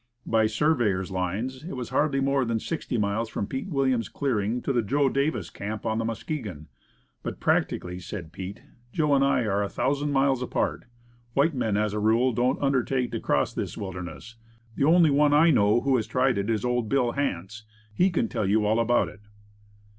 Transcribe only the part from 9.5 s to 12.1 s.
a thousand miles apart. White men, as a